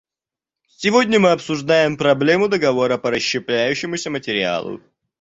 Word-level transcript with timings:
Сегодня 0.77 1.19
мы 1.19 1.29
обсуждаем 1.29 1.95
проблему 1.95 2.47
договора 2.47 2.97
по 2.97 3.11
расщепляющемуся 3.11 4.09
материалу. 4.09 4.81